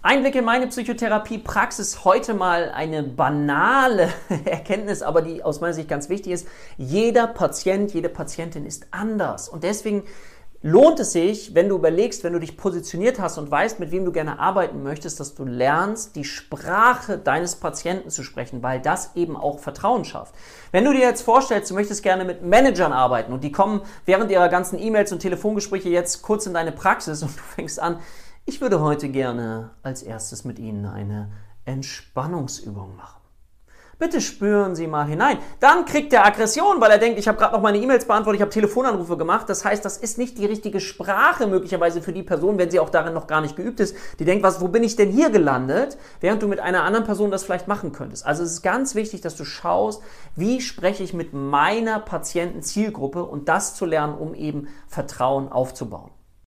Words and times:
Einblick 0.00 0.36
in 0.36 0.44
meine 0.44 0.68
Psychotherapie-Praxis. 0.68 2.04
Heute 2.04 2.32
mal 2.32 2.70
eine 2.70 3.02
banale 3.02 4.10
Erkenntnis, 4.44 5.02
aber 5.02 5.22
die 5.22 5.42
aus 5.42 5.60
meiner 5.60 5.74
Sicht 5.74 5.88
ganz 5.88 6.08
wichtig 6.08 6.34
ist. 6.34 6.48
Jeder 6.76 7.26
Patient, 7.26 7.92
jede 7.92 8.08
Patientin 8.08 8.64
ist 8.64 8.86
anders. 8.92 9.48
Und 9.48 9.64
deswegen 9.64 10.04
lohnt 10.60 10.98
es 10.98 11.12
sich, 11.12 11.54
wenn 11.54 11.68
du 11.68 11.76
überlegst, 11.76 12.24
wenn 12.24 12.32
du 12.32 12.40
dich 12.40 12.56
positioniert 12.56 13.20
hast 13.20 13.38
und 13.38 13.50
weißt, 13.50 13.78
mit 13.78 13.92
wem 13.92 14.04
du 14.04 14.10
gerne 14.10 14.40
arbeiten 14.40 14.82
möchtest, 14.82 15.20
dass 15.20 15.34
du 15.34 15.44
lernst, 15.44 16.16
die 16.16 16.24
Sprache 16.24 17.16
deines 17.16 17.56
Patienten 17.56 18.10
zu 18.10 18.24
sprechen, 18.24 18.62
weil 18.62 18.80
das 18.80 19.14
eben 19.14 19.36
auch 19.36 19.60
Vertrauen 19.60 20.04
schafft. 20.04 20.34
Wenn 20.72 20.84
du 20.84 20.92
dir 20.92 21.00
jetzt 21.00 21.22
vorstellst, 21.22 21.70
du 21.70 21.74
möchtest 21.74 22.02
gerne 22.02 22.24
mit 22.24 22.42
Managern 22.42 22.92
arbeiten 22.92 23.32
und 23.32 23.44
die 23.44 23.52
kommen 23.52 23.82
während 24.04 24.30
ihrer 24.32 24.48
ganzen 24.48 24.78
E-Mails 24.80 25.12
und 25.12 25.20
Telefongespräche 25.20 25.90
jetzt 25.90 26.22
kurz 26.22 26.46
in 26.46 26.54
deine 26.54 26.72
Praxis 26.72 27.22
und 27.22 27.36
du 27.36 27.42
fängst 27.42 27.78
an, 27.78 28.00
ich 28.44 28.60
würde 28.60 28.80
heute 28.80 29.10
gerne 29.10 29.70
als 29.82 30.02
erstes 30.02 30.44
mit 30.44 30.58
Ihnen 30.58 30.86
eine 30.86 31.30
Entspannungsübung 31.66 32.96
machen. 32.96 33.20
Bitte 33.98 34.20
spüren 34.20 34.76
Sie 34.76 34.86
mal 34.86 35.06
hinein. 35.06 35.38
Dann 35.58 35.84
kriegt 35.84 36.12
er 36.12 36.24
Aggression, 36.24 36.80
weil 36.80 36.92
er 36.92 36.98
denkt, 36.98 37.18
ich 37.18 37.26
habe 37.26 37.36
gerade 37.36 37.52
noch 37.52 37.60
meine 37.60 37.78
E-Mails 37.78 38.04
beantwortet, 38.04 38.38
ich 38.38 38.42
habe 38.42 38.52
Telefonanrufe 38.52 39.16
gemacht. 39.16 39.48
Das 39.48 39.64
heißt, 39.64 39.84
das 39.84 39.96
ist 39.96 40.18
nicht 40.18 40.38
die 40.38 40.46
richtige 40.46 40.78
Sprache 40.78 41.48
möglicherweise 41.48 42.00
für 42.00 42.12
die 42.12 42.22
Person, 42.22 42.58
wenn 42.58 42.70
sie 42.70 42.78
auch 42.78 42.90
darin 42.90 43.12
noch 43.12 43.26
gar 43.26 43.40
nicht 43.40 43.56
geübt 43.56 43.80
ist. 43.80 43.96
Die 44.20 44.24
denkt, 44.24 44.44
was, 44.44 44.60
wo 44.60 44.68
bin 44.68 44.84
ich 44.84 44.94
denn 44.94 45.10
hier 45.10 45.30
gelandet? 45.30 45.98
Während 46.20 46.40
du 46.42 46.46
mit 46.46 46.60
einer 46.60 46.84
anderen 46.84 47.06
Person 47.06 47.32
das 47.32 47.42
vielleicht 47.42 47.66
machen 47.66 47.90
könntest. 47.90 48.24
Also 48.24 48.44
es 48.44 48.52
ist 48.52 48.62
ganz 48.62 48.94
wichtig, 48.94 49.20
dass 49.20 49.34
du 49.34 49.44
schaust, 49.44 50.00
wie 50.36 50.60
spreche 50.60 51.02
ich 51.02 51.12
mit 51.12 51.32
meiner 51.32 51.98
Patientenzielgruppe 51.98 53.24
und 53.24 53.48
das 53.48 53.74
zu 53.74 53.84
lernen, 53.84 54.16
um 54.16 54.32
eben 54.32 54.68
Vertrauen 54.86 55.50
aufzubauen. 55.50 56.12